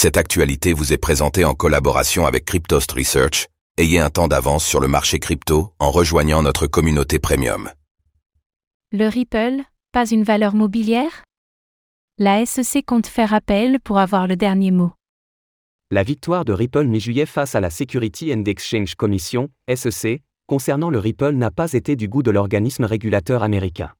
Cette 0.00 0.16
actualité 0.16 0.74
vous 0.74 0.92
est 0.92 0.96
présentée 0.96 1.44
en 1.44 1.54
collaboration 1.54 2.24
avec 2.24 2.44
Cryptost 2.44 2.92
Research. 2.92 3.48
Ayez 3.78 3.98
un 3.98 4.10
temps 4.10 4.28
d'avance 4.28 4.64
sur 4.64 4.78
le 4.78 4.86
marché 4.86 5.18
crypto 5.18 5.72
en 5.80 5.90
rejoignant 5.90 6.40
notre 6.40 6.68
communauté 6.68 7.18
premium. 7.18 7.68
Le 8.92 9.08
Ripple, 9.08 9.64
pas 9.90 10.08
une 10.08 10.22
valeur 10.22 10.54
mobilière? 10.54 11.24
La 12.16 12.46
SEC 12.46 12.86
compte 12.86 13.08
faire 13.08 13.34
appel 13.34 13.80
pour 13.80 13.98
avoir 13.98 14.28
le 14.28 14.36
dernier 14.36 14.70
mot. 14.70 14.92
La 15.90 16.04
victoire 16.04 16.44
de 16.44 16.52
Ripple 16.52 16.86
mi-juillet 16.86 17.26
face 17.26 17.56
à 17.56 17.60
la 17.60 17.70
Security 17.70 18.32
and 18.32 18.44
Exchange 18.44 18.94
Commission, 18.94 19.50
SEC, 19.74 20.22
concernant 20.46 20.90
le 20.90 21.00
Ripple 21.00 21.32
n'a 21.32 21.50
pas 21.50 21.72
été 21.72 21.96
du 21.96 22.06
goût 22.06 22.22
de 22.22 22.30
l'organisme 22.30 22.84
régulateur 22.84 23.42
américain. 23.42 23.92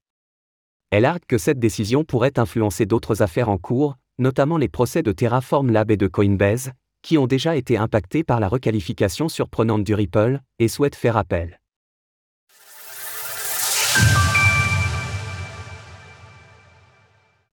Elle 0.93 1.07
argue 1.07 1.27
que 1.27 1.39
cette 1.39 1.59
décision 1.59 2.05
pourrait 2.05 2.39
influencer 2.39 2.87
d'autres 2.87 3.21
affaires 3.21 3.49
en 3.49 3.59
cours, 3.59 3.97
notamment 4.19 4.59
les 4.59 4.69
procès 4.69 5.03
de 5.03 5.13
Terraform 5.13 5.71
Lab 5.71 5.91
et 5.91 5.97
de 5.97 6.07
Coinbase, 6.07 6.73
qui 7.03 7.19
ont 7.19 7.27
déjà 7.27 7.57
été 7.57 7.77
impactés 7.77 8.25
par 8.25 8.41
la 8.41 8.49
requalification 8.49 9.29
surprenante 9.29 9.85
du 9.85 9.95
Ripple, 9.95 10.41
et 10.59 10.69
souhaite 10.69 10.97
faire 10.97 11.17
appel. 11.17 11.61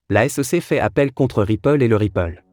La 0.10 0.30
SEC 0.30 0.62
fait 0.62 0.80
appel 0.80 1.12
contre 1.12 1.42
Ripple 1.42 1.82
et 1.82 1.88
le 1.88 1.96
Ripple. 1.96 2.44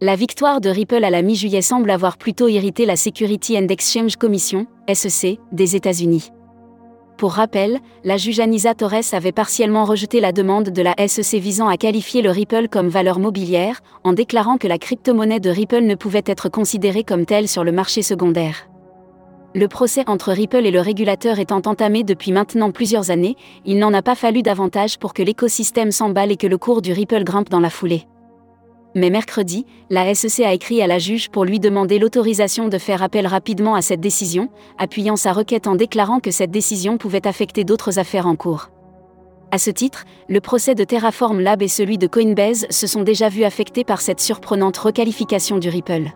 La 0.00 0.16
victoire 0.16 0.60
de 0.60 0.68
Ripple 0.68 1.04
à 1.04 1.10
la 1.10 1.22
mi-juillet 1.22 1.62
semble 1.62 1.90
avoir 1.90 2.18
plutôt 2.18 2.48
irrité 2.48 2.86
la 2.86 2.96
Security 2.96 3.56
and 3.56 3.68
Exchange 3.68 4.16
Commission, 4.16 4.66
SEC, 4.92 5.38
des 5.52 5.76
États-Unis. 5.76 6.32
Pour 7.16 7.32
rappel, 7.32 7.78
la 8.04 8.18
juge 8.18 8.40
Anisa 8.40 8.74
Torres 8.74 9.12
avait 9.12 9.32
partiellement 9.32 9.86
rejeté 9.86 10.20
la 10.20 10.32
demande 10.32 10.68
de 10.68 10.82
la 10.82 10.94
SEC 11.08 11.40
visant 11.40 11.66
à 11.66 11.78
qualifier 11.78 12.20
le 12.20 12.30
Ripple 12.30 12.68
comme 12.68 12.88
valeur 12.88 13.18
mobilière, 13.18 13.80
en 14.04 14.12
déclarant 14.12 14.58
que 14.58 14.68
la 14.68 14.76
crypto-monnaie 14.76 15.40
de 15.40 15.48
Ripple 15.48 15.80
ne 15.80 15.94
pouvait 15.94 16.22
être 16.26 16.50
considérée 16.50 17.04
comme 17.04 17.24
telle 17.24 17.48
sur 17.48 17.64
le 17.64 17.72
marché 17.72 18.02
secondaire. 18.02 18.68
Le 19.54 19.68
procès 19.68 20.04
entre 20.06 20.32
Ripple 20.32 20.66
et 20.66 20.70
le 20.70 20.80
régulateur 20.80 21.38
étant 21.38 21.62
entamé 21.64 22.04
depuis 22.04 22.32
maintenant 22.32 22.70
plusieurs 22.70 23.10
années, 23.10 23.36
il 23.64 23.78
n'en 23.78 23.94
a 23.94 24.02
pas 24.02 24.14
fallu 24.14 24.42
davantage 24.42 24.98
pour 24.98 25.14
que 25.14 25.22
l'écosystème 25.22 25.92
s'emballe 25.92 26.30
et 26.30 26.36
que 26.36 26.46
le 26.46 26.58
cours 26.58 26.82
du 26.82 26.92
Ripple 26.92 27.24
grimpe 27.24 27.48
dans 27.48 27.60
la 27.60 27.70
foulée. 27.70 28.06
Mais 28.96 29.10
mercredi, 29.10 29.66
la 29.90 30.14
SEC 30.14 30.40
a 30.46 30.54
écrit 30.54 30.80
à 30.80 30.86
la 30.86 30.98
juge 30.98 31.28
pour 31.28 31.44
lui 31.44 31.60
demander 31.60 31.98
l'autorisation 31.98 32.68
de 32.68 32.78
faire 32.78 33.02
appel 33.02 33.26
rapidement 33.26 33.74
à 33.74 33.82
cette 33.82 34.00
décision, 34.00 34.48
appuyant 34.78 35.16
sa 35.16 35.34
requête 35.34 35.66
en 35.66 35.74
déclarant 35.74 36.18
que 36.18 36.30
cette 36.30 36.50
décision 36.50 36.96
pouvait 36.96 37.26
affecter 37.26 37.62
d'autres 37.62 37.98
affaires 37.98 38.26
en 38.26 38.36
cours. 38.36 38.70
À 39.50 39.58
ce 39.58 39.70
titre, 39.70 40.06
le 40.30 40.40
procès 40.40 40.74
de 40.74 40.82
Terraform 40.82 41.40
Lab 41.40 41.60
et 41.60 41.68
celui 41.68 41.98
de 41.98 42.06
Coinbase 42.06 42.66
se 42.70 42.86
sont 42.86 43.02
déjà 43.02 43.28
vus 43.28 43.44
affectés 43.44 43.84
par 43.84 44.00
cette 44.00 44.20
surprenante 44.20 44.78
requalification 44.78 45.58
du 45.58 45.68
Ripple. 45.68 46.12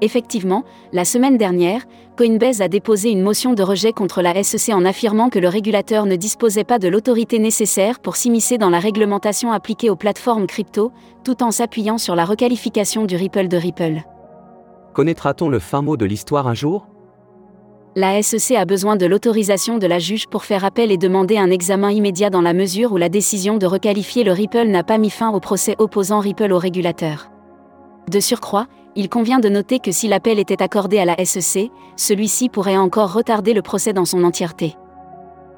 Effectivement, 0.00 0.64
la 0.92 1.04
semaine 1.04 1.36
dernière, 1.36 1.82
Coinbase 2.16 2.60
a 2.60 2.68
déposé 2.68 3.10
une 3.10 3.22
motion 3.22 3.54
de 3.54 3.62
rejet 3.62 3.92
contre 3.92 4.22
la 4.22 4.42
SEC 4.42 4.72
en 4.74 4.84
affirmant 4.84 5.28
que 5.28 5.40
le 5.40 5.48
régulateur 5.48 6.06
ne 6.06 6.14
disposait 6.14 6.64
pas 6.64 6.78
de 6.78 6.86
l'autorité 6.86 7.40
nécessaire 7.40 7.98
pour 7.98 8.14
s'immiscer 8.14 8.58
dans 8.58 8.70
la 8.70 8.78
réglementation 8.78 9.50
appliquée 9.50 9.90
aux 9.90 9.96
plateformes 9.96 10.46
crypto, 10.46 10.92
tout 11.24 11.42
en 11.42 11.50
s'appuyant 11.50 11.98
sur 11.98 12.14
la 12.14 12.24
requalification 12.24 13.06
du 13.06 13.16
Ripple 13.16 13.48
de 13.48 13.56
Ripple. 13.56 14.02
Connaîtra-t-on 14.94 15.48
le 15.48 15.58
fin 15.58 15.82
mot 15.82 15.96
de 15.96 16.04
l'histoire 16.04 16.46
un 16.46 16.54
jour? 16.54 16.86
La 17.96 18.22
SEC 18.22 18.56
a 18.56 18.64
besoin 18.64 18.94
de 18.94 19.06
l'autorisation 19.06 19.78
de 19.78 19.86
la 19.88 19.98
juge 19.98 20.28
pour 20.28 20.44
faire 20.44 20.64
appel 20.64 20.92
et 20.92 20.98
demander 20.98 21.38
un 21.38 21.50
examen 21.50 21.90
immédiat 21.90 22.30
dans 22.30 22.42
la 22.42 22.52
mesure 22.52 22.92
où 22.92 22.96
la 22.96 23.08
décision 23.08 23.56
de 23.56 23.66
requalifier 23.66 24.22
le 24.22 24.30
Ripple 24.30 24.68
n'a 24.68 24.84
pas 24.84 24.98
mis 24.98 25.10
fin 25.10 25.30
au 25.30 25.40
procès 25.40 25.74
opposant 25.78 26.20
Ripple 26.20 26.52
au 26.52 26.58
régulateur. 26.58 27.30
De 28.08 28.20
surcroît, 28.20 28.66
il 28.98 29.08
convient 29.08 29.38
de 29.38 29.48
noter 29.48 29.78
que 29.78 29.92
si 29.92 30.08
l'appel 30.08 30.40
était 30.40 30.60
accordé 30.60 30.98
à 30.98 31.04
la 31.04 31.24
SEC, 31.24 31.70
celui-ci 31.94 32.48
pourrait 32.48 32.76
encore 32.76 33.12
retarder 33.12 33.54
le 33.54 33.62
procès 33.62 33.92
dans 33.92 34.04
son 34.04 34.24
entièreté. 34.24 34.74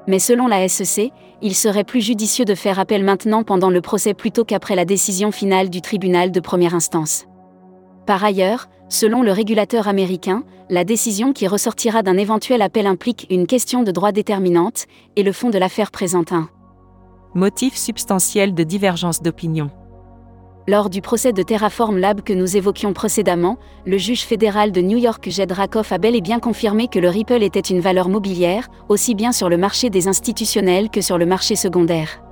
Mais 0.06 0.18
selon 0.18 0.46
la 0.46 0.68
SEC, 0.68 1.10
il 1.40 1.54
serait 1.54 1.84
plus 1.84 2.02
judicieux 2.02 2.44
de 2.44 2.54
faire 2.54 2.78
appel 2.78 3.02
maintenant 3.02 3.42
pendant 3.42 3.70
le 3.70 3.80
procès 3.80 4.12
plutôt 4.12 4.44
qu'après 4.44 4.76
la 4.76 4.84
décision 4.84 5.32
finale 5.32 5.70
du 5.70 5.80
tribunal 5.80 6.32
de 6.32 6.40
première 6.40 6.74
instance. 6.74 7.24
Par 8.04 8.22
ailleurs, 8.22 8.68
selon 8.90 9.22
le 9.22 9.32
régulateur 9.32 9.88
américain, 9.88 10.44
la 10.68 10.84
décision 10.84 11.32
qui 11.32 11.48
ressortira 11.48 12.02
d'un 12.02 12.18
éventuel 12.18 12.60
appel 12.60 12.86
implique 12.86 13.26
une 13.30 13.46
question 13.46 13.82
de 13.82 13.90
droit 13.90 14.12
déterminante, 14.12 14.84
et 15.16 15.22
le 15.22 15.32
fond 15.32 15.48
de 15.48 15.56
l'affaire 15.56 15.90
présente 15.90 16.32
un 16.32 16.50
motif 17.32 17.74
substantiel 17.74 18.52
de 18.52 18.64
divergence 18.64 19.22
d'opinion. 19.22 19.70
Lors 20.70 20.88
du 20.88 21.02
procès 21.02 21.32
de 21.32 21.42
Terraform 21.42 21.98
Lab 21.98 22.20
que 22.20 22.32
nous 22.32 22.56
évoquions 22.56 22.92
précédemment, 22.92 23.58
le 23.86 23.98
juge 23.98 24.20
fédéral 24.20 24.70
de 24.70 24.80
New 24.80 24.98
York 24.98 25.28
Jed 25.28 25.50
Rakoff 25.50 25.90
a 25.90 25.98
bel 25.98 26.14
et 26.14 26.20
bien 26.20 26.38
confirmé 26.38 26.86
que 26.86 27.00
le 27.00 27.08
Ripple 27.08 27.42
était 27.42 27.58
une 27.58 27.80
valeur 27.80 28.08
mobilière, 28.08 28.68
aussi 28.88 29.16
bien 29.16 29.32
sur 29.32 29.48
le 29.48 29.56
marché 29.56 29.90
des 29.90 30.06
institutionnels 30.06 30.88
que 30.88 31.00
sur 31.00 31.18
le 31.18 31.26
marché 31.26 31.56
secondaire. 31.56 32.22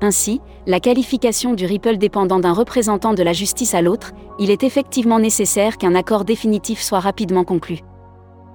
Ainsi, 0.00 0.40
la 0.66 0.80
qualification 0.80 1.52
du 1.52 1.66
Ripple 1.66 1.98
dépendant 1.98 2.38
d'un 2.40 2.54
représentant 2.54 3.12
de 3.12 3.22
la 3.22 3.34
justice 3.34 3.74
à 3.74 3.82
l'autre, 3.82 4.12
il 4.38 4.50
est 4.50 4.62
effectivement 4.62 5.18
nécessaire 5.18 5.76
qu'un 5.76 5.94
accord 5.94 6.24
définitif 6.24 6.80
soit 6.80 7.00
rapidement 7.00 7.44
conclu. 7.44 7.80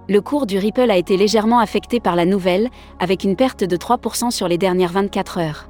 Le 0.10 0.22
cours 0.22 0.48
du 0.48 0.58
Ripple 0.58 0.90
a 0.90 0.98
été 0.98 1.18
légèrement 1.18 1.60
affecté 1.60 2.00
par 2.00 2.16
la 2.16 2.26
nouvelle, 2.26 2.68
avec 3.00 3.24
une 3.24 3.36
perte 3.36 3.64
de 3.64 3.78
3% 3.78 4.32
sur 4.32 4.48
les 4.48 4.58
dernières 4.58 4.92
24 4.92 5.38
heures. 5.38 5.70